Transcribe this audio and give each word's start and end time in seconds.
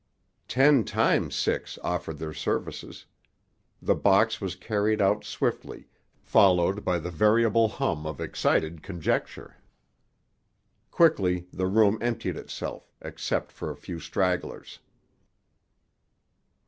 Ten 0.47 0.83
times 0.83 1.35
six 1.35 1.77
offered 1.83 2.17
their 2.17 2.33
services. 2.33 3.05
The 3.79 3.93
box 3.93 4.41
was 4.41 4.55
carried 4.55 4.99
out 4.99 5.23
swiftly, 5.23 5.89
followed 6.23 6.83
by 6.83 6.97
the 6.97 7.11
variable 7.11 7.67
hum 7.67 8.07
of 8.07 8.19
excited 8.19 8.81
conjecture. 8.81 9.57
Quickly 10.89 11.45
the 11.53 11.67
room 11.67 11.99
emptied 12.01 12.35
itself, 12.35 12.91
except 12.99 13.51
for 13.51 13.69
a 13.69 13.77
few 13.77 13.99
stragglers. 13.99 14.79